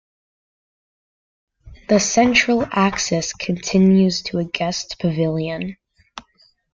The 1.89 1.99
central 1.99 2.65
axis 2.71 3.33
continues 3.33 4.23
to 4.23 4.39
a 4.39 4.43
guest 4.45 4.97
pavilion. 4.97 5.77